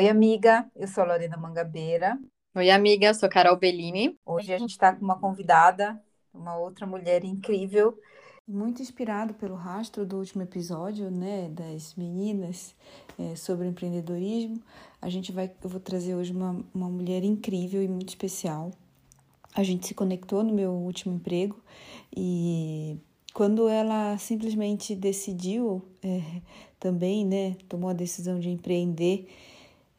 [0.00, 2.18] Oi, amiga, eu sou a Lorena Mangabeira.
[2.54, 4.18] Oi, amiga, eu sou Carol Bellini.
[4.24, 6.02] Hoje a gente está com uma convidada,
[6.32, 8.00] uma outra mulher incrível.
[8.48, 12.74] Muito inspirado pelo rastro do último episódio, né, das meninas
[13.18, 14.62] é, sobre empreendedorismo,
[15.02, 18.70] a gente vai, eu vou trazer hoje uma, uma mulher incrível e muito especial.
[19.54, 21.62] A gente se conectou no meu último emprego
[22.16, 22.96] e
[23.34, 26.40] quando ela simplesmente decidiu é,
[26.78, 29.28] também, né, tomou a decisão de empreender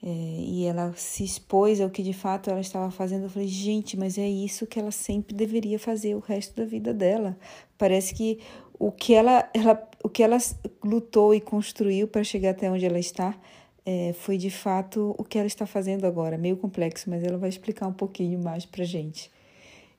[0.03, 3.23] é, e ela se expôs ao que de fato ela estava fazendo.
[3.23, 6.93] Eu falei, gente, mas é isso que ela sempre deveria fazer o resto da vida
[6.93, 7.37] dela.
[7.77, 8.39] Parece que
[8.79, 10.37] o que ela, ela, o que ela
[10.83, 13.37] lutou e construiu para chegar até onde ela está
[13.85, 16.37] é, foi de fato o que ela está fazendo agora.
[16.37, 19.31] Meio complexo, mas ela vai explicar um pouquinho mais para gente.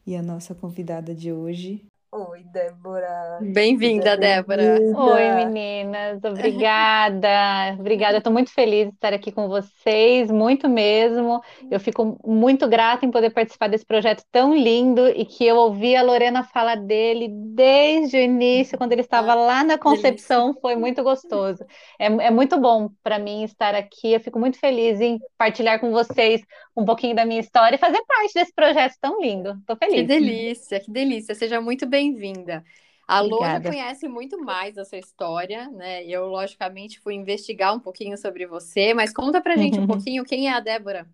[0.05, 1.84] E a nossa convidada de hoje
[2.15, 3.39] Oi, Débora.
[3.41, 4.79] Bem-vinda, Débora.
[4.95, 6.23] Oi, meninas.
[6.23, 7.74] Obrigada.
[7.80, 8.19] Obrigada.
[8.19, 11.41] Estou muito feliz de estar aqui com vocês, muito mesmo.
[11.71, 15.96] Eu fico muito grata em poder participar desse projeto tão lindo e que eu ouvi
[15.96, 20.52] a Lorena falar dele desde o início, quando ele estava lá na concepção.
[20.60, 21.65] Foi muito gostoso.
[21.99, 24.13] É, é muito bom para mim estar aqui.
[24.13, 26.43] Eu fico muito feliz em partilhar com vocês
[26.76, 29.57] um pouquinho da minha história e fazer parte desse projeto tão lindo.
[29.60, 29.95] Estou feliz.
[29.95, 31.35] Que delícia, que delícia.
[31.35, 32.64] Seja muito bem bem-vinda.
[33.06, 36.04] A já conhece muito mais da sua história, né?
[36.04, 40.48] Eu, logicamente, fui investigar um pouquinho sobre você, mas conta pra gente um pouquinho quem
[40.48, 41.06] é a Débora.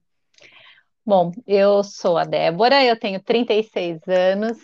[1.04, 4.58] Bom, eu sou a Débora, eu tenho 36 anos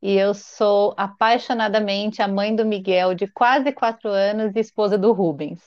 [0.00, 5.12] e eu sou apaixonadamente a mãe do Miguel, de quase quatro anos, e esposa do
[5.12, 5.60] Rubens.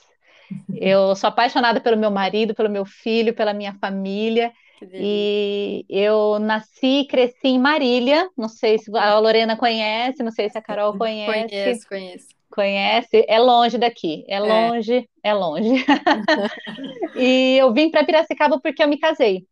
[0.74, 4.52] Eu sou apaixonada pelo meu marido, pelo meu filho, pela minha família
[4.92, 8.28] e eu nasci e cresci em Marília.
[8.36, 11.48] Não sei se a Lorena conhece, não sei se a Carol conhece.
[11.48, 12.26] Conheço, conheço.
[12.50, 13.24] Conhece?
[13.28, 14.24] É longe daqui.
[14.28, 14.40] É, é.
[14.40, 15.84] longe, é longe.
[17.16, 19.46] e eu vim para Piracicaba porque eu me casei.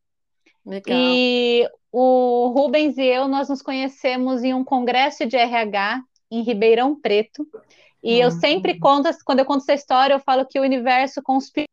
[0.64, 0.98] Legal.
[0.98, 6.94] E o Rubens e eu, nós nos conhecemos em um congresso de RH em Ribeirão
[6.94, 7.46] Preto.
[8.02, 8.24] E uhum.
[8.24, 11.69] eu sempre conto, quando eu conto essa história, eu falo que o universo conspira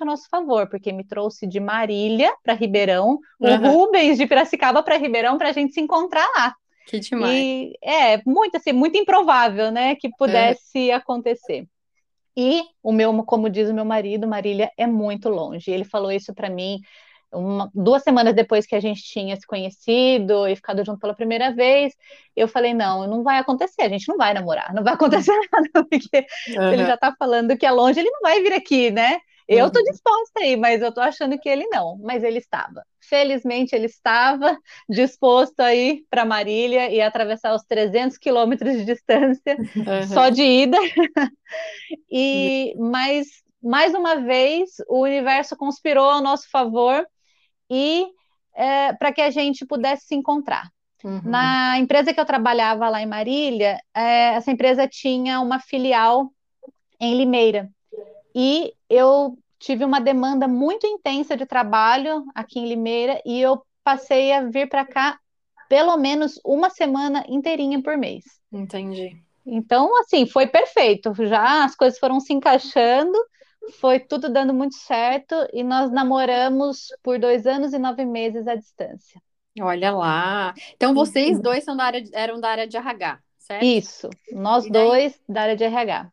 [0.00, 3.50] a nosso favor, porque me trouxe de Marília para Ribeirão, uhum.
[3.50, 6.54] o Rubens de Piracicaba para Ribeirão para a gente se encontrar lá.
[6.86, 7.34] Que demais.
[7.34, 10.94] E é muito assim, muito improvável, né, que pudesse uhum.
[10.94, 11.66] acontecer.
[12.36, 15.70] E o meu, como diz o meu marido, Marília é muito longe.
[15.70, 16.80] Ele falou isso para mim
[17.32, 21.52] uma, duas semanas depois que a gente tinha se conhecido e ficado junto pela primeira
[21.52, 21.94] vez,
[22.34, 25.86] eu falei, não, não vai acontecer, a gente não vai namorar, não vai acontecer nada,
[25.88, 26.72] porque uhum.
[26.72, 29.18] ele já tá falando que é longe, ele não vai vir aqui, né?
[29.48, 29.90] Eu estou uhum.
[29.90, 31.98] disposta aí, mas eu estou achando que ele não.
[32.02, 32.84] Mas ele estava.
[33.00, 34.56] Felizmente, ele estava
[34.88, 40.06] disposto a ir para Marília e atravessar os 300 quilômetros de distância, uhum.
[40.06, 40.76] só de ida.
[42.10, 43.26] e mas
[43.62, 47.04] mais uma vez o universo conspirou ao nosso favor
[47.70, 48.06] e
[48.54, 50.70] é, para que a gente pudesse se encontrar.
[51.02, 51.22] Uhum.
[51.24, 56.30] Na empresa que eu trabalhava lá em Marília, é, essa empresa tinha uma filial
[57.00, 57.70] em Limeira.
[58.34, 64.32] E eu tive uma demanda muito intensa de trabalho aqui em Limeira e eu passei
[64.32, 65.18] a vir para cá
[65.68, 68.24] pelo menos uma semana inteirinha por mês.
[68.50, 69.20] Entendi.
[69.44, 71.12] Então, assim, foi perfeito.
[71.26, 73.18] Já as coisas foram se encaixando,
[73.80, 78.54] foi tudo dando muito certo e nós namoramos por dois anos e nove meses à
[78.54, 79.20] distância.
[79.60, 80.54] Olha lá.
[80.74, 83.64] Então, vocês dois são da área, eram da área de RH, certo?
[83.64, 86.12] Isso, nós dois da área de RH.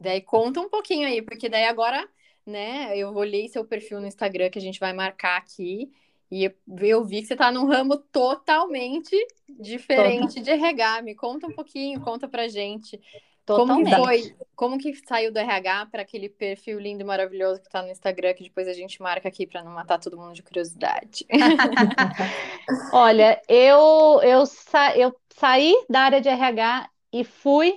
[0.00, 2.08] Daí conta um pouquinho aí, porque daí agora,
[2.46, 5.92] né, eu olhei seu perfil no Instagram que a gente vai marcar aqui
[6.30, 6.48] e
[6.80, 9.16] eu vi que você está num ramo totalmente
[9.48, 10.42] diferente Total.
[10.44, 11.02] de RH.
[11.02, 13.00] Me conta um pouquinho, conta pra gente.
[13.44, 13.90] Totalmente.
[13.90, 14.36] Como foi?
[14.54, 18.32] Como que saiu do RH para aquele perfil lindo e maravilhoso que está no Instagram,
[18.34, 21.26] que depois a gente marca aqui para não matar todo mundo de curiosidade?
[22.92, 27.74] Olha, eu, eu, sa eu saí da área de RH e fui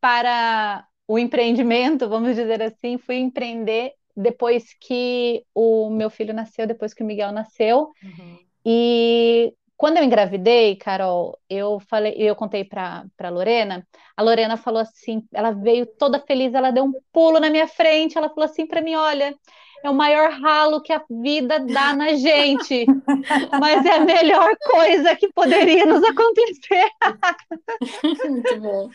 [0.00, 6.94] para o empreendimento, vamos dizer assim, fui empreender depois que o meu filho nasceu, depois
[6.94, 7.90] que o Miguel nasceu.
[8.00, 8.38] Uhum.
[8.64, 13.84] E quando eu engravidei, Carol, eu falei, eu contei para Lorena.
[14.16, 18.16] A Lorena falou assim, ela veio toda feliz, ela deu um pulo na minha frente,
[18.16, 19.34] ela falou assim para mim, olha,
[19.82, 22.86] é o maior ralo que a vida dá na gente,
[23.58, 26.88] mas é a melhor coisa que poderia nos acontecer.
[28.30, 28.90] Muito bom.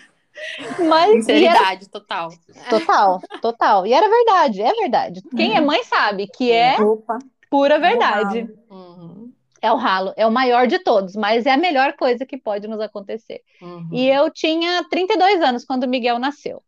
[0.87, 1.91] Mas, Sinceridade era...
[1.91, 2.29] total.
[2.69, 3.87] Total, total.
[3.87, 5.21] E era verdade, é verdade.
[5.35, 7.19] Quem é mãe sabe que é Opa.
[7.49, 8.39] pura verdade.
[8.39, 9.31] É o, uhum.
[9.61, 12.67] é o ralo, é o maior de todos, mas é a melhor coisa que pode
[12.67, 13.41] nos acontecer.
[13.61, 13.89] Uhum.
[13.91, 16.61] E eu tinha 32 anos quando o Miguel nasceu.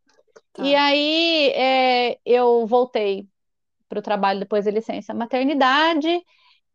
[0.53, 0.63] Tá.
[0.63, 3.27] E aí é, eu voltei
[3.87, 6.21] para o trabalho depois da licença maternidade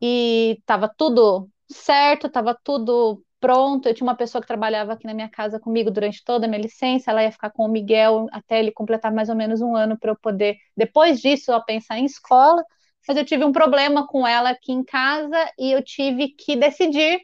[0.01, 3.89] e estava tudo certo, estava tudo pronto.
[3.89, 6.63] Eu tinha uma pessoa que trabalhava aqui na minha casa comigo durante toda a minha
[6.63, 9.99] licença, ela ia ficar com o Miguel até ele completar mais ou menos um ano
[9.99, 12.65] para eu poder, depois disso, eu pensar em escola.
[13.07, 17.21] Mas eu tive um problema com ela aqui em casa e eu tive que decidir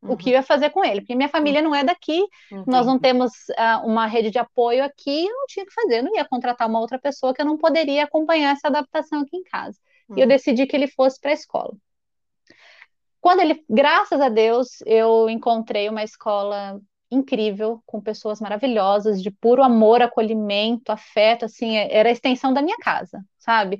[0.00, 0.12] uhum.
[0.12, 2.18] o que eu ia fazer com ele, porque minha família não é daqui,
[2.50, 2.70] Entendi.
[2.70, 6.04] nós não temos uh, uma rede de apoio aqui, eu não tinha que fazer, eu
[6.04, 9.42] não ia contratar uma outra pessoa que eu não poderia acompanhar essa adaptação aqui em
[9.42, 9.76] casa.
[10.08, 10.16] Uhum.
[10.16, 10.28] E eu uhum.
[10.28, 11.74] decidi que ele fosse para a escola.
[13.22, 19.62] Quando ele, graças a Deus, eu encontrei uma escola incrível, com pessoas maravilhosas, de puro
[19.62, 23.78] amor, acolhimento, afeto, assim, é, era a extensão da minha casa, sabe?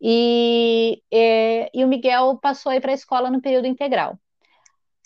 [0.00, 4.18] E, e, é, e o Miguel passou aí para a escola no período integral.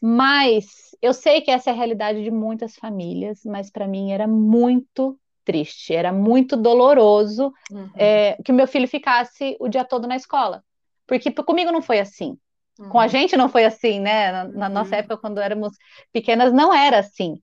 [0.02, 4.26] Mas eu sei que essa é a realidade de muitas famílias, mas para mim era
[4.26, 7.90] muito triste, era muito doloroso uhum.
[7.96, 10.64] é, que o meu filho ficasse o dia todo na escola.
[11.06, 12.38] Porque comigo não foi assim.
[12.78, 12.88] Uhum.
[12.88, 13.08] Com a uhum.
[13.08, 14.32] gente não foi assim, né?
[14.32, 14.98] Na, na nossa uhum.
[15.00, 15.76] época, quando éramos
[16.12, 17.40] pequenas, não era assim.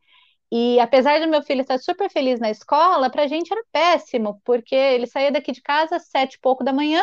[0.52, 4.42] E apesar do meu filho estar super feliz na escola, para a gente era péssimo,
[4.44, 7.02] porque ele saía daqui de casa às sete e pouco da manhã,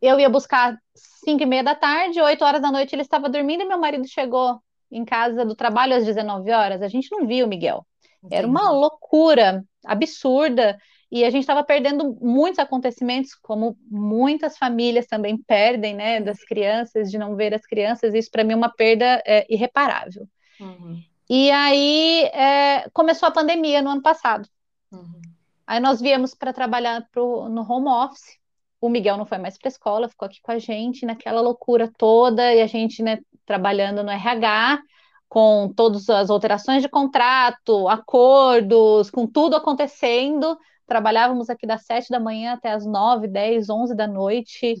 [0.00, 3.62] eu ia buscar cinco e meia da tarde, oito horas da noite ele estava dormindo
[3.62, 4.60] e meu marido chegou
[4.90, 6.82] em casa do trabalho às 19 horas.
[6.82, 7.86] A gente não viu o Miguel.
[8.18, 8.34] Entendi.
[8.36, 10.76] Era uma loucura absurda.
[11.12, 17.10] E a gente estava perdendo muitos acontecimentos, como muitas famílias também perdem, né, das crianças,
[17.10, 18.14] de não ver as crianças.
[18.14, 20.26] Isso para mim é uma perda é, irreparável.
[20.58, 21.02] Uhum.
[21.28, 24.48] E aí é, começou a pandemia no ano passado.
[24.90, 25.20] Uhum.
[25.66, 28.38] Aí nós viemos para trabalhar pro, no home office.
[28.80, 31.92] O Miguel não foi mais para a escola, ficou aqui com a gente naquela loucura
[31.98, 34.80] toda e a gente, né, trabalhando no RH
[35.28, 40.58] com todas as alterações de contrato, acordos, com tudo acontecendo
[40.92, 44.74] trabalhávamos aqui das sete da manhã até as nove, dez, onze da noite.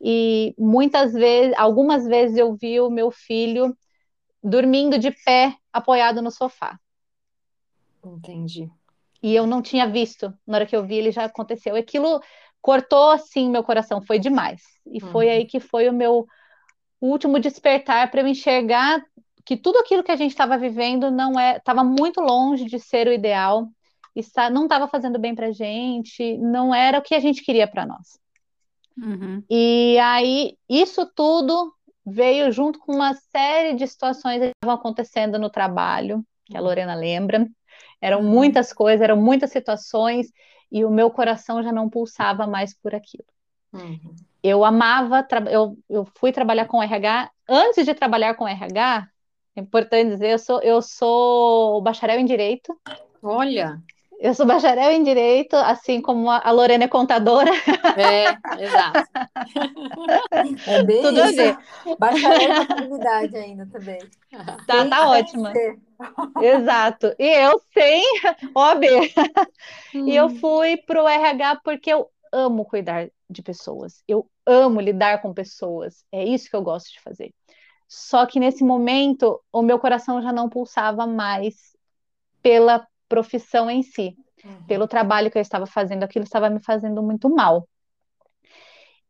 [0.00, 3.76] E muitas vezes, algumas vezes eu vi o meu filho
[4.42, 6.76] dormindo de pé, apoiado no sofá.
[8.04, 8.68] Entendi.
[9.22, 10.34] E eu não tinha visto.
[10.44, 11.76] Na hora que eu vi, ele já aconteceu.
[11.76, 12.20] Aquilo
[12.60, 14.60] cortou assim meu coração, foi demais.
[14.84, 15.10] E uhum.
[15.12, 16.26] foi aí que foi o meu
[17.00, 19.00] último despertar para eu enxergar
[19.44, 23.06] que tudo aquilo que a gente estava vivendo não é, estava muito longe de ser
[23.06, 23.68] o ideal
[24.20, 27.66] está, não estava fazendo bem para a gente, não era o que a gente queria
[27.66, 28.18] para nós.
[28.96, 29.42] Uhum.
[29.50, 31.72] E aí, isso tudo
[32.06, 36.66] veio junto com uma série de situações que estavam acontecendo no trabalho, que a uhum.
[36.66, 37.48] Lorena lembra.
[38.00, 38.28] Eram uhum.
[38.28, 40.30] muitas coisas, eram muitas situações,
[40.70, 43.26] e o meu coração já não pulsava mais por aquilo.
[43.72, 44.14] Uhum.
[44.42, 47.30] Eu amava, eu, eu fui trabalhar com RH.
[47.48, 49.08] Antes de trabalhar com RH,
[49.56, 52.78] é importante dizer, eu sou, eu sou bacharel em Direito.
[53.22, 53.82] Olha!
[54.24, 57.50] Eu sou bacharel em Direito, assim como a Lorena é contadora.
[57.94, 58.30] É,
[58.64, 59.04] exato.
[60.66, 61.40] É bem Tudo isso.
[61.40, 61.58] a ver.
[61.98, 63.98] Bacharel em contabilidade ainda também.
[64.66, 65.52] Tá, tá ótima.
[66.40, 67.14] Exato.
[67.18, 68.02] E eu sem
[68.56, 68.84] OAB.
[69.94, 70.08] Hum.
[70.08, 70.36] E eu hum.
[70.40, 74.02] fui para o RH porque eu amo cuidar de pessoas.
[74.08, 76.02] Eu amo lidar com pessoas.
[76.10, 77.30] É isso que eu gosto de fazer.
[77.86, 81.76] Só que nesse momento, o meu coração já não pulsava mais
[82.42, 84.16] pela profissão em si.
[84.44, 84.66] Uhum.
[84.66, 87.68] Pelo trabalho que eu estava fazendo, aquilo estava me fazendo muito mal.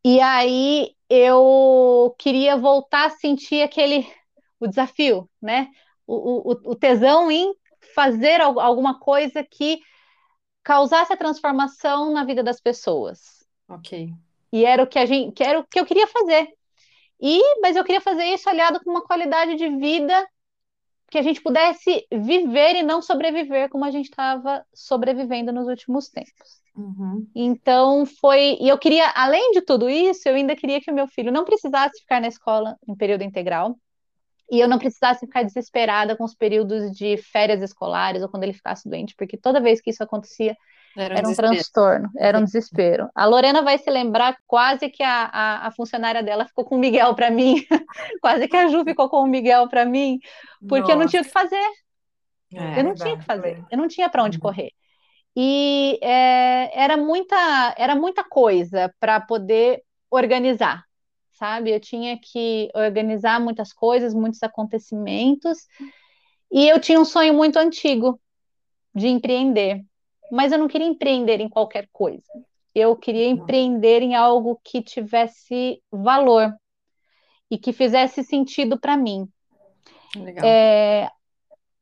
[0.04, 4.06] E aí eu queria voltar a sentir aquele
[4.60, 5.68] o desafio, né?
[6.06, 7.54] O, o, o tesão em
[7.94, 9.80] fazer alguma coisa que
[10.62, 13.46] causasse a transformação na vida das pessoas.
[13.68, 14.12] Ok.
[14.52, 16.48] E era o que a gente, que era o que eu queria fazer.
[17.20, 20.26] E, mas eu queria fazer isso aliado com uma qualidade de vida
[21.10, 26.08] que a gente pudesse viver e não sobreviver como a gente estava sobrevivendo nos últimos
[26.08, 26.62] tempos.
[26.76, 27.26] Uhum.
[27.34, 31.06] Então foi, e eu queria, além de tudo isso, eu ainda queria que o meu
[31.06, 33.76] filho não precisasse ficar na escola em período integral
[34.50, 38.52] e eu não precisasse ficar desesperada com os períodos de férias escolares ou quando ele
[38.52, 40.56] ficasse doente, porque toda vez que isso acontecia,
[40.96, 43.08] era um, era um transtorno, era um desespero.
[43.14, 46.78] A Lorena vai se lembrar quase que a, a, a funcionária dela ficou com o
[46.78, 47.64] Miguel para mim,
[48.22, 50.20] quase que a Ju ficou com o Miguel para mim,
[50.68, 50.92] porque Nossa.
[50.92, 51.70] eu não tinha o que fazer.
[52.54, 54.42] É, eu não tinha o que fazer, eu não tinha para onde uhum.
[54.42, 54.70] correr.
[55.36, 60.84] E é, era, muita, era muita coisa para poder organizar,
[61.32, 61.72] sabe?
[61.72, 65.66] Eu tinha que organizar muitas coisas, muitos acontecimentos,
[66.52, 68.20] e eu tinha um sonho muito antigo
[68.94, 69.84] de empreender
[70.34, 72.26] mas eu não queria empreender em qualquer coisa.
[72.74, 76.52] Eu queria empreender em algo que tivesse valor
[77.48, 79.28] e que fizesse sentido para mim.
[80.44, 81.08] É,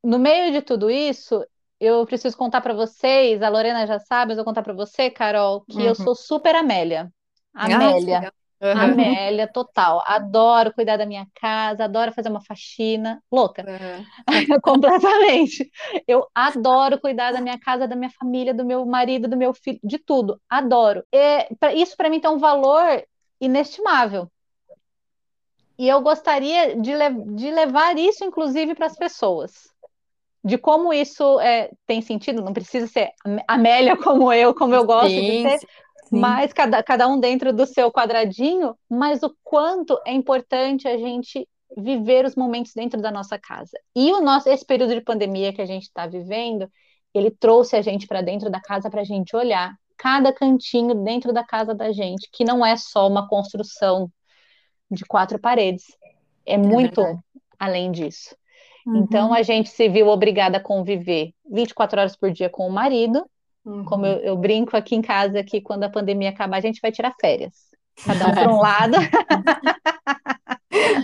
[0.03, 1.43] no meio de tudo isso,
[1.79, 5.09] eu preciso contar para vocês, a Lorena já sabe, mas eu vou contar para você,
[5.09, 5.85] Carol, que uhum.
[5.85, 7.11] eu sou super Amélia.
[7.53, 8.31] Amélia.
[8.63, 8.79] Uhum.
[8.79, 10.01] Amélia, total.
[10.07, 13.21] Adoro cuidar da minha casa, adoro fazer uma faxina.
[13.29, 13.65] Louca.
[13.67, 14.05] Uhum.
[14.63, 15.69] Completamente.
[16.07, 19.79] Eu adoro cuidar da minha casa, da minha família, do meu marido, do meu filho,
[19.83, 20.39] de tudo.
[20.49, 21.03] Adoro.
[21.11, 23.03] E, isso para mim tem um valor
[23.41, 24.31] inestimável.
[25.77, 29.51] E eu gostaria de, le de levar isso, inclusive, para as pessoas.
[30.41, 33.11] De como isso é, tem sentido, não precisa ser
[33.47, 35.67] Amélia como eu, como eu gosto sim, de ser, sim.
[36.19, 41.47] Mas cada, cada um dentro do seu quadradinho, mas o quanto é importante a gente
[41.77, 43.77] viver os momentos dentro da nossa casa.
[43.95, 46.69] E o nosso, esse período de pandemia que a gente está vivendo,
[47.13, 51.31] ele trouxe a gente para dentro da casa para a gente olhar cada cantinho dentro
[51.31, 54.11] da casa da gente, que não é só uma construção
[54.89, 55.85] de quatro paredes.
[56.45, 57.17] É, é muito é
[57.57, 58.35] além disso.
[58.85, 58.97] Uhum.
[58.97, 63.25] Então a gente se viu obrigada a conviver 24 horas por dia com o marido.
[63.65, 63.85] Uhum.
[63.85, 66.91] Como eu, eu, brinco aqui em casa que quando a pandemia acabar, a gente vai
[66.91, 67.53] tirar férias.
[68.05, 68.97] Cada um para um lado.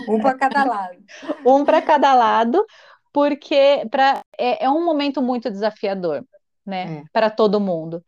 [0.09, 0.97] um para cada lado.
[1.45, 2.65] Um para cada lado,
[3.13, 6.25] porque pra, é, é, um momento muito desafiador,
[6.65, 6.99] né?
[6.99, 7.03] É.
[7.13, 8.03] Para todo mundo.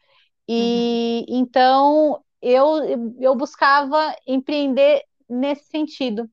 [0.48, 1.38] E uhum.
[1.38, 6.30] então eu, eu buscava empreender nesse sentido.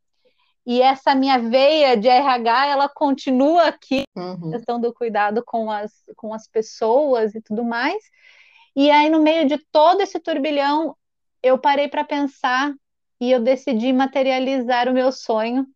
[0.69, 4.51] E essa minha veia de RH, ela continua aqui, uhum.
[4.51, 7.97] questão do cuidado com as, com as pessoas e tudo mais.
[8.77, 10.95] E aí, no meio de todo esse turbilhão,
[11.43, 12.75] eu parei para pensar
[13.19, 15.67] e eu decidi materializar o meu sonho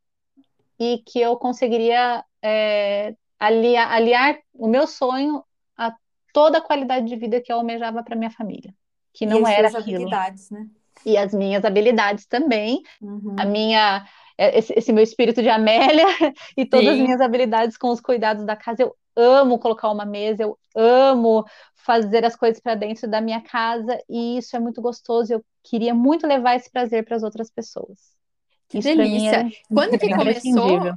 [0.78, 5.42] e que eu conseguiria é, aliar, aliar o meu sonho
[5.74, 5.96] a
[6.34, 8.74] toda a qualidade de vida que eu almejava para minha família,
[9.10, 9.96] que não e era aquilo.
[9.96, 10.68] habilidades, né?
[11.04, 13.36] e as minhas habilidades também, uhum.
[13.38, 14.06] a minha
[14.50, 16.06] esse, esse, meu espírito de Amélia
[16.56, 16.92] e todas Sim.
[16.92, 18.82] as minhas habilidades com os cuidados da casa.
[18.82, 21.44] Eu amo colocar uma mesa, eu amo
[21.74, 25.32] fazer as coisas para dentro da minha casa e isso é muito gostoso.
[25.32, 27.98] Eu queria muito levar esse prazer para as outras pessoas.
[28.68, 29.46] Que isso delícia!
[29.46, 30.94] É Quando que começou?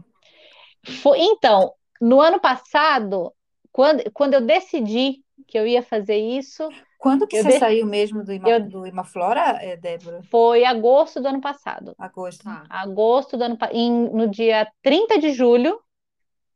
[1.01, 3.33] Foi, então, no ano passado,
[3.71, 6.67] quando, quando eu decidi que eu ia fazer isso,
[7.05, 7.59] quando que eu você de...
[7.59, 8.49] saiu mesmo do, Ima...
[8.49, 8.67] eu...
[8.67, 10.23] do Imaflora, é, Débora?
[10.31, 11.93] Foi agosto do ano passado.
[11.99, 12.41] Agosto.
[12.49, 12.65] Ah.
[12.67, 13.77] Agosto do ano passado.
[13.77, 15.79] No dia 30 de julho,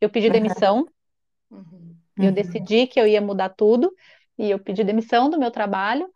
[0.02, 0.88] eu pedi demissão.
[1.52, 1.96] Uhum.
[2.18, 2.32] Eu uhum.
[2.32, 3.94] decidi que eu ia mudar tudo.
[4.40, 6.10] E eu pedi demissão do meu trabalho.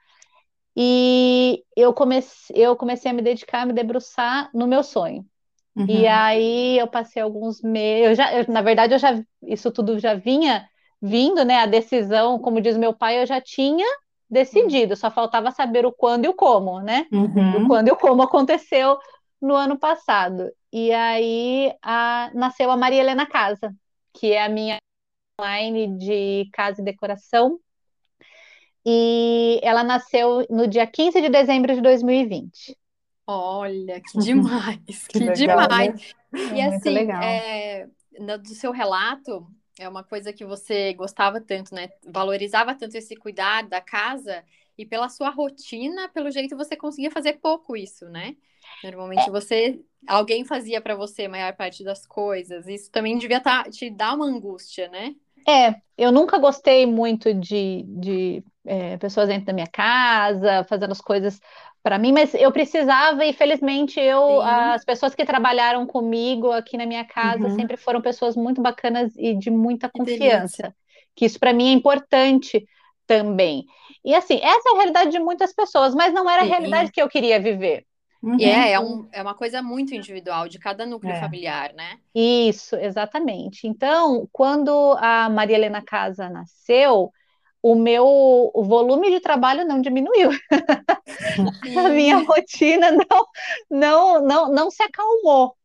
[0.76, 5.24] E eu comecei, eu comecei a me dedicar, a me debruçar no meu sonho.
[5.76, 5.86] Uhum.
[5.88, 8.10] E aí eu passei alguns meses.
[8.10, 10.68] Eu já, eu, na verdade, eu já isso tudo já vinha
[11.00, 11.58] vindo, né?
[11.58, 13.86] A decisão, como diz meu pai, eu já tinha
[14.34, 17.08] decidido, só faltava saber o quando e o como, né?
[17.12, 17.64] Uhum.
[17.64, 18.98] O quando e o como aconteceu
[19.42, 20.52] no ano passado.
[20.72, 23.74] E aí a, nasceu a Maria Helena Casa,
[24.14, 24.78] que é a minha
[25.40, 27.60] online de casa e decoração.
[28.86, 32.78] E ela nasceu no dia 15 de dezembro de 2020.
[33.26, 36.14] Olha, que demais, que, que legal, demais.
[36.32, 36.40] Né?
[36.56, 37.88] E assim, é,
[38.38, 39.48] do seu relato,
[39.80, 41.90] é uma coisa que você gostava tanto, né?
[42.06, 44.44] Valorizava tanto esse cuidar da casa
[44.78, 48.36] e pela sua rotina, pelo jeito você conseguia fazer pouco isso, né?
[48.84, 52.68] Normalmente você alguém fazia para você a maior parte das coisas.
[52.68, 55.16] Isso também devia tá, te dar uma angústia, né?
[55.48, 61.02] É, eu nunca gostei muito de, de é, pessoas dentro da minha casa, fazendo as
[61.02, 61.40] coisas
[61.84, 64.48] para mim, mas eu precisava e felizmente eu, Sim.
[64.48, 67.56] as pessoas que trabalharam comigo aqui na minha casa uhum.
[67.56, 70.64] sempre foram pessoas muito bacanas e de muita que confiança.
[70.64, 70.76] Delícia.
[71.14, 72.66] Que isso para mim é importante
[73.06, 73.66] também.
[74.04, 76.48] E assim, essa é a realidade de muitas pessoas, mas não era Sim.
[76.48, 77.86] a realidade que eu queria viver.
[78.24, 78.38] Uhum.
[78.40, 81.20] E é, é, um, é uma coisa muito individual de cada núcleo é.
[81.20, 81.98] familiar, né?
[82.16, 83.68] Isso, exatamente.
[83.68, 87.12] Então, quando a Maria Helena Casa nasceu,
[87.64, 88.06] o meu
[88.54, 90.32] o volume de trabalho não diminuiu.
[91.80, 93.26] a minha rotina não,
[93.72, 95.56] não, não, não se acalmou.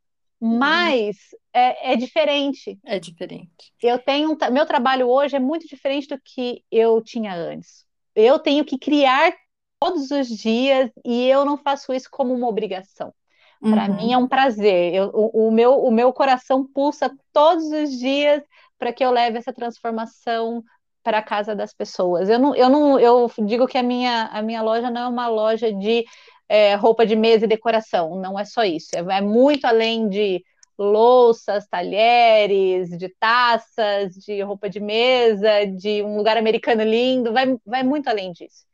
[0.41, 1.17] Mas
[1.53, 2.79] é, é, diferente.
[2.87, 3.73] É diferente.
[3.83, 7.85] Eu tenho meu trabalho hoje é muito diferente do que eu tinha antes.
[8.15, 9.35] Eu tenho que criar
[9.81, 13.13] todos os dias e eu não faço isso como uma obrigação.
[13.61, 13.97] Para uhum.
[13.97, 14.95] mim é um prazer.
[14.95, 18.41] Eu, o, o, meu, o meu coração pulsa todos os dias
[18.79, 20.63] para que eu leve essa transformação
[21.09, 22.29] para a casa das pessoas.
[22.29, 25.27] Eu não, eu não, eu digo que a minha, a minha loja não é uma
[25.27, 26.05] loja de
[26.47, 28.91] é, roupa de mesa e decoração, não é só isso.
[28.95, 30.45] É, é muito além de
[30.79, 37.83] louças, talheres, de taças, de roupa de mesa, de um lugar americano lindo, vai, vai
[37.83, 38.67] muito além disso.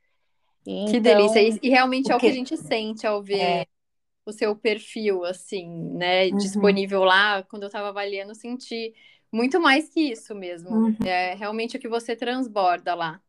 [0.66, 1.40] Então, que delícia!
[1.40, 3.66] E, e realmente é o que a gente sente ao ver é.
[4.26, 6.36] o seu perfil, assim, né, uhum.
[6.36, 7.44] disponível lá.
[7.44, 8.92] Quando eu estava avaliando, senti
[9.34, 10.70] muito mais que isso mesmo.
[10.70, 10.96] Uhum.
[11.04, 13.20] É realmente o que você transborda lá.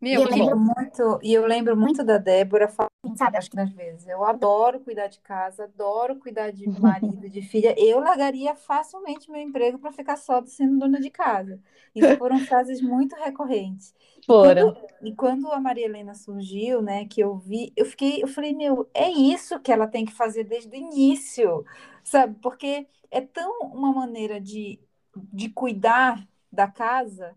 [0.00, 3.54] Meu, e eu lembro muito, e eu lembro muito da Débora falando, sabe, acho que
[3.54, 7.72] nas vezes, eu adoro cuidar de casa, adoro cuidar de marido, de filha.
[7.78, 11.60] Eu largaria facilmente meu emprego para ficar só sendo dona de casa.
[11.94, 13.94] Isso foram frases muito recorrentes.
[14.26, 14.70] Foram.
[14.70, 18.26] E quando, e quando a Maria Helena surgiu, né, que eu vi, eu fiquei, eu
[18.26, 21.64] falei, meu, é isso que ela tem que fazer desde o início,
[22.02, 22.36] sabe?
[22.42, 24.80] Porque é tão uma maneira de,
[25.14, 27.34] de cuidar da casa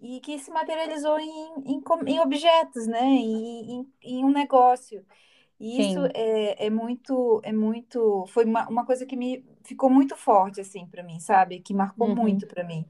[0.00, 3.02] e que se materializou em, em, em objetos, né?
[3.02, 5.04] Em, em, em, um negócio.
[5.58, 10.14] E isso é, é muito, é muito, foi uma, uma coisa que me ficou muito
[10.14, 11.60] forte assim para mim, sabe?
[11.60, 12.14] Que marcou uhum.
[12.14, 12.84] muito para mim.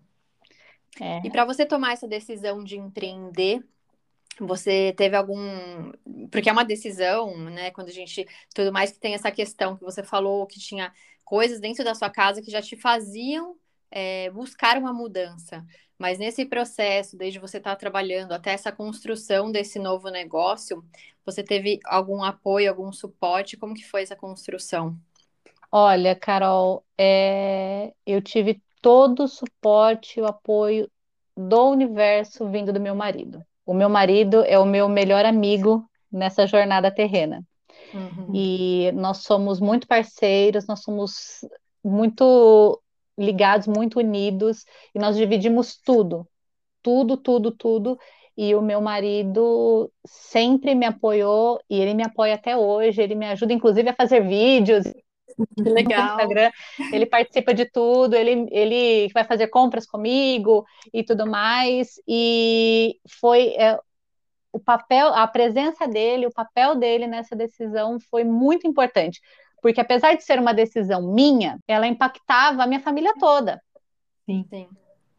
[1.01, 1.21] É.
[1.25, 3.65] E para você tomar essa decisão de empreender,
[4.41, 5.93] você teve algum.
[6.31, 7.71] Porque é uma decisão, né?
[7.71, 8.27] Quando a gente.
[8.55, 10.93] Tudo mais que tem essa questão que você falou, que tinha
[11.25, 13.57] coisas dentro da sua casa que já te faziam
[13.91, 15.65] é, buscar uma mudança.
[15.99, 20.85] Mas nesse processo, desde você estar tá trabalhando até essa construção desse novo negócio,
[21.25, 23.57] você teve algum apoio, algum suporte?
[23.57, 24.97] Como que foi essa construção?
[25.73, 27.93] Olha, Carol, é...
[28.07, 30.91] eu tive todo o suporte, o apoio
[31.37, 33.45] do universo vindo do meu marido.
[33.65, 37.45] O meu marido é o meu melhor amigo nessa jornada terrena.
[37.93, 38.31] Uhum.
[38.35, 41.45] E nós somos muito parceiros, nós somos
[41.83, 42.81] muito
[43.19, 46.29] ligados, muito unidos, e nós dividimos tudo,
[46.83, 47.99] tudo, tudo, tudo.
[48.37, 53.01] E o meu marido sempre me apoiou e ele me apoia até hoje.
[53.01, 54.85] Ele me ajuda, inclusive, a fazer vídeos.
[55.59, 56.13] Legal.
[56.13, 56.51] Instagram,
[56.93, 62.01] ele participa de tudo, ele, ele vai fazer compras comigo e tudo mais.
[62.07, 63.79] E foi é,
[64.53, 69.21] o papel, a presença dele, o papel dele nessa decisão foi muito importante,
[69.61, 73.61] porque apesar de ser uma decisão minha, ela impactava a minha família toda.
[74.25, 74.69] Sim, sim.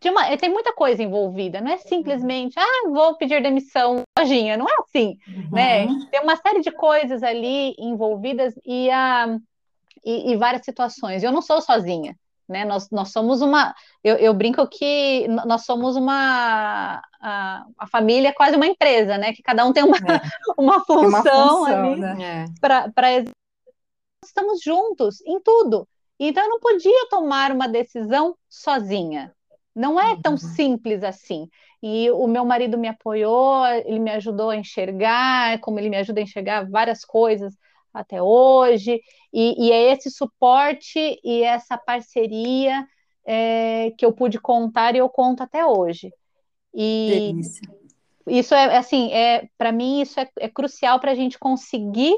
[0.06, 4.76] Uma, tem muita coisa envolvida, não é simplesmente, ah, vou pedir demissão, lojinha, não é
[4.80, 5.50] assim, uhum.
[5.52, 5.88] né?
[6.12, 9.38] Tem uma série de coisas ali envolvidas e, a,
[10.06, 11.24] e, e várias situações.
[11.24, 12.16] Eu não sou sozinha,
[12.48, 12.64] né?
[12.64, 18.34] Nós, nós somos uma, eu, eu brinco que nós somos uma, a, a, família é
[18.34, 19.34] quase uma empresa, né?
[19.34, 20.22] Que cada um tem uma, é.
[20.58, 22.46] uma função, uma função ali né?
[22.62, 23.24] para
[24.24, 25.88] estamos juntos em tudo.
[26.20, 29.34] Então eu não podia tomar uma decisão sozinha.
[29.76, 30.38] Não é tão uhum.
[30.38, 31.48] simples assim.
[31.82, 36.20] E o meu marido me apoiou, ele me ajudou a enxergar, como ele me ajuda
[36.20, 37.54] a enxergar várias coisas
[37.94, 39.00] até hoje.
[39.32, 42.88] E, e é esse suporte e essa parceria
[43.24, 46.12] é, que eu pude contar e eu conto até hoje.
[46.74, 47.70] E Delícia.
[48.26, 52.16] isso é assim, é para mim isso é, é crucial para a gente conseguir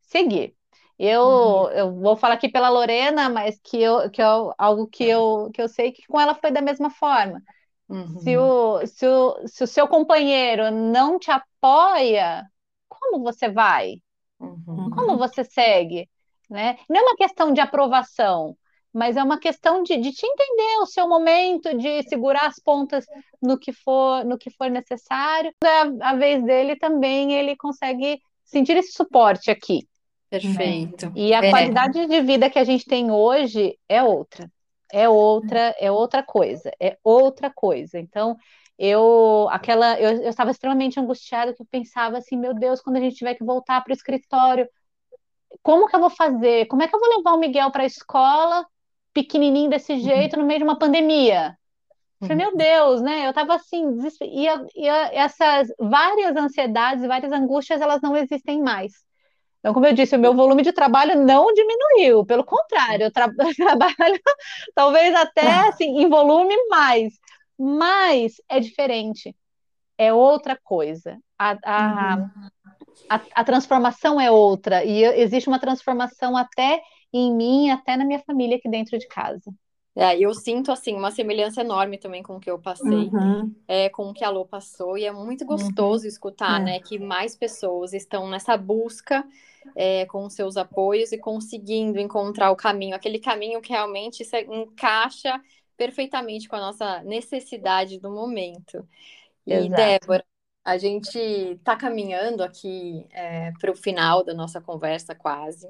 [0.00, 0.54] seguir.
[0.98, 1.70] Eu, uhum.
[1.70, 5.60] eu vou falar aqui pela Lorena, mas que, eu, que eu, algo que eu, que
[5.60, 7.42] eu sei que com ela foi da mesma forma.
[7.88, 8.18] Uhum.
[8.20, 12.44] Se, o, se, o, se o seu companheiro não te apoia,
[12.88, 13.96] como você vai?
[14.40, 14.90] Uhum.
[14.90, 16.08] Como você segue?
[16.48, 16.78] Né?
[16.88, 18.56] Não é uma questão de aprovação,
[18.92, 23.06] mas é uma questão de, de te entender o seu momento, de segurar as pontas
[23.40, 25.52] no que for, no que for necessário.
[25.64, 29.88] A, a vez dele também ele consegue sentir esse suporte aqui.
[30.40, 31.12] Perfeito.
[31.14, 31.50] E a é.
[31.50, 34.50] qualidade de vida que a gente tem hoje é outra.
[34.92, 37.98] É outra, é outra coisa, é outra coisa.
[37.98, 38.36] Então,
[38.78, 43.16] eu aquela eu, estava extremamente angustiada que eu pensava assim, meu Deus, quando a gente
[43.16, 44.68] tiver que voltar para o escritório,
[45.62, 46.66] como que eu vou fazer?
[46.66, 48.66] Como é que eu vou levar o Miguel para a escola,
[49.12, 50.00] pequenininho desse uhum.
[50.00, 51.56] jeito, no meio de uma pandemia?
[52.20, 53.26] Eu falei, meu Deus, né?
[53.26, 54.28] Eu estava assim, desesper...
[54.28, 58.92] e, e essas várias ansiedades, várias angústias, elas não existem mais.
[59.62, 63.30] Então, como eu disse, o meu volume de trabalho não diminuiu, pelo contrário, eu tra
[63.56, 64.20] trabalho
[64.74, 67.14] talvez até assim, em volume mais,
[67.56, 69.36] mas é diferente,
[69.96, 71.16] é outra coisa.
[71.38, 72.48] A, a, uhum.
[73.08, 78.18] a, a transformação é outra, e existe uma transformação até em mim, até na minha
[78.18, 79.52] família aqui dentro de casa.
[79.94, 83.54] É, eu sinto assim uma semelhança enorme também com o que eu passei, uhum.
[83.68, 86.08] é, com o que a Lô passou, e é muito gostoso uhum.
[86.08, 86.64] escutar, é.
[86.64, 89.22] né, que mais pessoas estão nessa busca
[89.76, 95.38] é, com seus apoios e conseguindo encontrar o caminho, aquele caminho que realmente se encaixa
[95.76, 98.86] perfeitamente com a nossa necessidade do momento.
[99.46, 99.74] E Exato.
[99.74, 100.24] Débora,
[100.64, 105.68] a gente está caminhando aqui é, para o final da nossa conversa quase.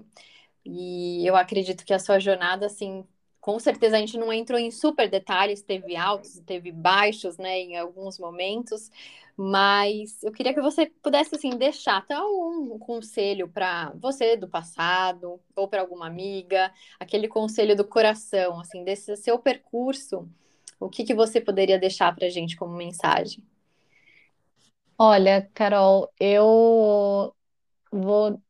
[0.65, 3.05] E eu acredito que a sua jornada, assim,
[3.43, 7.77] com certeza a gente não entrou em super detalhes, teve altos, teve baixos, né, em
[7.77, 8.89] alguns momentos,
[9.37, 15.41] mas eu queria que você pudesse assim deixar até um conselho para você do passado
[15.57, 20.29] ou para alguma amiga, aquele conselho do coração, assim, desse seu percurso,
[20.79, 23.43] o que que você poderia deixar para a gente como mensagem?
[24.97, 27.35] Olha, Carol, eu
[27.91, 28.41] vou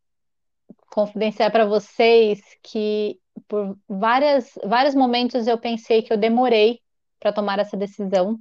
[0.90, 6.80] confidenciar para vocês que por várias, vários momentos eu pensei que eu demorei
[7.20, 8.38] para tomar essa decisão,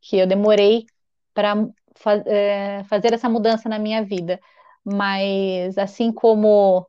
[0.00, 0.86] que eu demorei
[1.32, 4.40] para fa é, fazer essa mudança na minha vida.
[4.84, 6.86] Mas assim como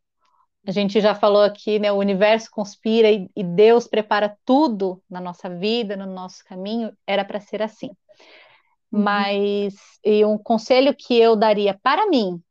[0.65, 5.21] a gente já falou aqui, né, o universo conspira e, e Deus prepara tudo na
[5.21, 7.87] nossa vida, no nosso caminho, era para ser assim.
[8.91, 9.01] Uhum.
[9.01, 12.41] Mas e um conselho que eu daria para mim,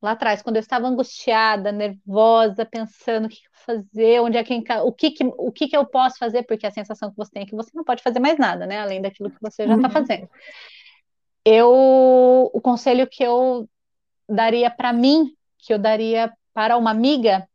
[0.00, 4.54] lá atrás, quando eu estava angustiada, nervosa, pensando o que fazer, onde é que
[4.84, 7.42] o que, que o que, que eu posso fazer, porque a sensação que você tem
[7.42, 8.78] é que você não pode fazer mais nada, né?
[8.80, 9.94] Além daquilo que você já está Uhum.
[9.94, 10.28] fazendo.
[11.44, 11.70] Eu,
[12.52, 13.68] o conselho que eu
[14.28, 17.48] daria para mim, que eu daria para uma amiga,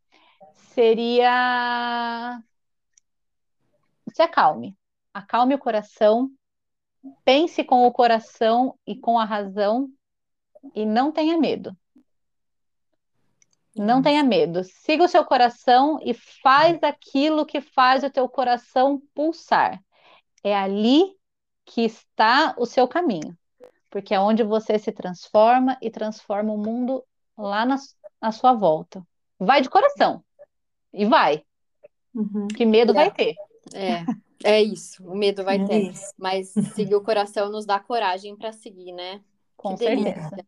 [0.74, 2.40] seria
[4.14, 4.76] se acalme.
[5.14, 6.30] Acalme o coração,
[7.24, 9.90] pense com o coração e com a razão
[10.74, 11.76] e não tenha medo.
[13.74, 14.62] Não tenha medo.
[14.64, 19.82] Siga o seu coração e faz aquilo que faz o teu coração pulsar.
[20.44, 21.16] É ali
[21.64, 23.36] que está o seu caminho,
[23.88, 27.04] porque é onde você se transforma e transforma o mundo
[27.38, 27.76] lá na,
[28.20, 29.06] na sua volta.
[29.38, 30.22] Vai de coração
[30.92, 31.44] e vai,
[32.14, 32.46] Uhum.
[32.48, 33.34] que medo vai ter.
[33.72, 34.04] É,
[34.44, 35.02] é isso.
[35.02, 35.90] O medo vai É ter.
[35.90, 36.12] isso.
[36.18, 39.22] Mas seguir o coração nos dá coragem para seguir, né?
[39.56, 40.04] Com Que certeza.
[40.04, 40.46] delícia.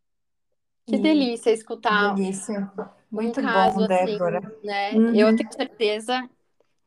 [0.86, 2.70] Que E- delícia escutar Delícia.
[3.14, 4.40] Muito um caso bom, assim, Débora.
[4.62, 4.92] né?
[4.92, 5.14] Uhum.
[5.14, 6.28] Eu tenho certeza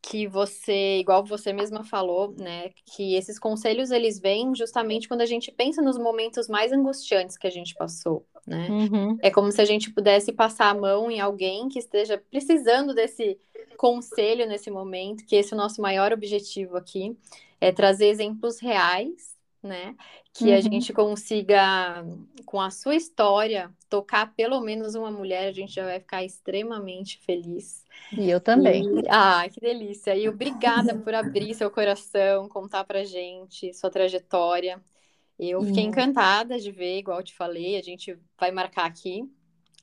[0.01, 5.25] que você, igual você mesma falou, né, que esses conselhos eles vêm justamente quando a
[5.25, 8.67] gente pensa nos momentos mais angustiantes que a gente passou, né?
[8.69, 9.17] Uhum.
[9.21, 13.37] É como se a gente pudesse passar a mão em alguém que esteja precisando desse
[13.77, 17.17] conselho nesse momento, que esse é o nosso maior objetivo aqui,
[17.59, 19.95] é trazer exemplos reais, né?
[20.33, 20.61] Que a Uhum.
[20.61, 22.03] gente consiga,
[22.45, 27.19] com a sua história, tocar pelo menos uma mulher, a gente já vai ficar extremamente
[27.25, 27.83] feliz.
[28.11, 28.91] E eu também.
[28.91, 30.15] E, ah, que delícia!
[30.15, 34.83] E obrigada por abrir seu coração, contar pra gente sua trajetória.
[35.39, 39.23] Eu fiquei E- encantada de ver, igual eu te falei, a gente vai marcar aqui.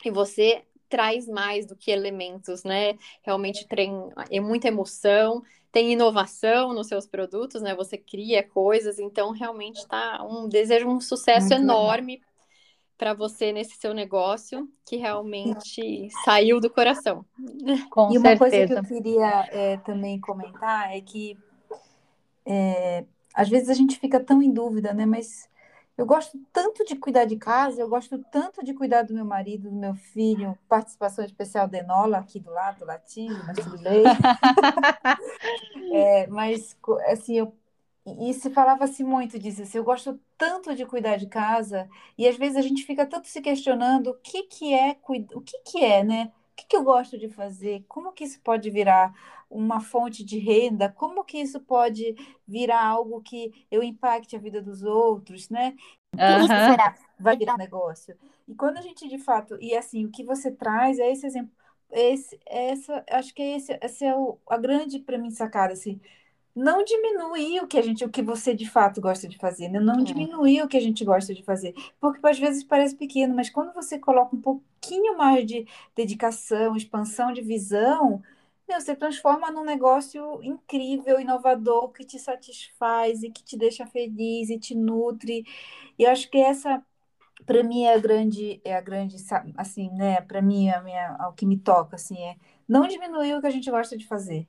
[0.05, 2.99] E você traz mais do que elementos, né?
[3.23, 3.93] Realmente tem
[4.31, 5.43] é muita emoção,
[5.75, 7.75] tem inovação nos seus produtos, né?
[7.75, 12.23] Você cria coisas, então realmente tá um desejo um sucesso Muito enorme
[12.97, 17.25] para você nesse seu negócio, que realmente saiu do coração.
[17.91, 18.81] Com E uma coisa que certeza.
[18.81, 21.37] eu queria é, também comentar é que
[22.47, 25.05] é, às vezes a gente fica tão em dúvida, né?
[25.05, 25.49] Mas
[25.97, 29.71] eu gosto tanto de cuidar de casa, eu gosto tanto de cuidar do meu marido,
[29.71, 34.03] do meu filho, participação especial da Enola aqui do lado, latindo, mas tudo bem.
[35.93, 36.77] É, mas
[37.07, 37.57] assim, eu,
[38.07, 42.37] e se falava-se muito disso, assim, eu gosto tanto de cuidar de casa, e às
[42.37, 44.97] vezes a gente fica tanto se questionando o que que é,
[45.35, 46.33] o que que é, né?
[46.53, 47.85] O que que eu gosto de fazer?
[47.89, 49.13] Como que isso pode virar
[49.51, 50.89] uma fonte de renda?
[50.91, 52.15] Como que isso pode
[52.47, 55.75] virar algo que eu impacte a vida dos outros, né?
[56.25, 56.95] Como isso será?
[57.19, 58.17] Vai virar um negócio.
[58.49, 61.53] E quando a gente de fato, e assim, o que você traz é esse exemplo,
[61.91, 66.01] esse, essa, acho que é esse, essa é o, a grande para mim sacada, assim,
[66.55, 69.81] não diminuir o que a gente, o que você de fato gosta de fazer, né?
[69.81, 70.05] Não É.
[70.05, 73.73] diminuir o que a gente gosta de fazer, porque às vezes parece pequeno, mas quando
[73.75, 78.23] você coloca um pouquinho mais de dedicação, expansão de visão,
[78.69, 84.51] meu, você transforma num negócio incrível, inovador, que te satisfaz e que te deixa feliz
[84.51, 85.45] e te nutre.
[85.99, 86.85] E eu acho que essa
[87.47, 89.17] para mim é a grande é a grande
[89.57, 92.37] assim né para mim a minha o que me toca assim é
[92.69, 94.49] não diminuir o que a gente gosta de fazer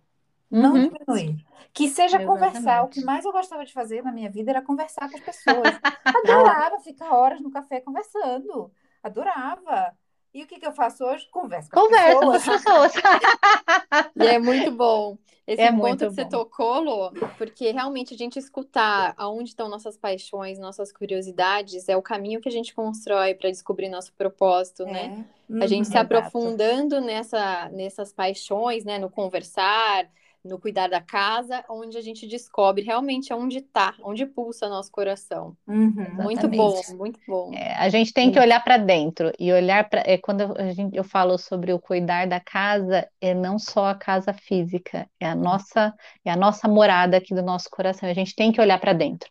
[0.50, 0.96] não Uhum.
[1.08, 1.36] diminuir
[1.74, 2.90] que seja conversar o Exatamente.
[2.90, 5.80] que mais eu gostava de fazer na minha vida era conversar com as pessoas
[6.14, 8.72] adorava ficar horas no café conversando
[9.04, 9.98] adorava
[10.36, 12.94] e o que que eu faço hoje converso com as Conversa com as pessoas pessoas.
[14.16, 15.18] E é muito bom
[15.48, 16.30] esse É ponto muito que você bom.
[16.30, 22.02] tocou, Lô, porque realmente a gente escutar aonde estão nossas paixões, nossas curiosidades, é o
[22.02, 25.14] caminho que a gente constrói para descobrir nosso propósito, né?
[25.14, 25.26] é
[25.60, 25.92] A gente Uhum.
[25.92, 26.06] se Exato.
[26.06, 28.98] aprofundando nessa, nessas paixões, né?
[29.00, 30.10] No conversar,
[30.46, 35.56] no cuidar da casa, onde a gente descobre realmente onde está, onde pulsa nosso coração.
[35.68, 36.08] Uhum.
[36.14, 37.52] Muito bom, muito bom.
[37.54, 40.04] É, a gente tem que olhar para dentro e olhar para.
[40.06, 43.96] É, quando a gente, eu falo sobre o cuidar da casa, é não só a
[43.96, 48.08] casa física, é a nossa, é a nossa morada aqui do nosso coração.
[48.08, 49.30] A gente tem que olhar para dentro.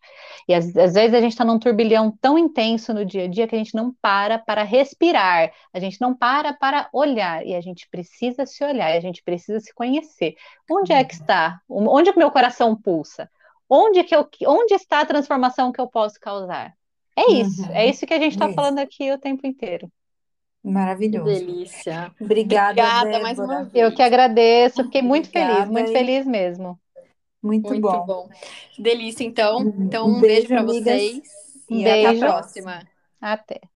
[0.48, 3.46] E às, às vezes a gente está num turbilhão tão intenso no dia a dia
[3.46, 7.61] que a gente não para para respirar, a gente não para para olhar e a
[7.61, 10.35] gente precisa se olhar, e a gente precisa se conhecer.
[10.70, 11.60] Onde é que está?
[11.68, 13.30] Onde é que meu coração pulsa?
[13.68, 16.74] Onde que eu, onde está a transformação que eu posso causar?
[17.16, 17.70] É isso, Uhum.
[17.74, 19.88] é isso que a gente está falando aqui o tempo inteiro.
[20.62, 21.24] Que Maravilhoso.
[21.26, 22.12] delícia.
[22.20, 23.58] Obrigada, Obrigada mais Débora.
[23.58, 23.74] uma vez.
[23.84, 26.78] Eu que agradeço, fiquei muito feliz, Obrigada muito e- feliz mesmo.
[27.42, 28.06] Muito, Muito bom.
[28.06, 28.28] bom.
[28.72, 29.58] Que delícia, então.
[29.58, 31.22] Um Então, um beijo, beijo para vocês
[31.68, 32.20] E e até a Beijo.
[32.26, 32.82] próxima.
[33.20, 33.60] Até.